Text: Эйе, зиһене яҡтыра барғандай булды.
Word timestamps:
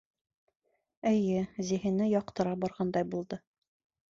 Эйе, 1.09 1.43
зиһене 1.67 2.09
яҡтыра 2.15 2.57
барғандай 2.65 3.09
булды. 3.13 3.41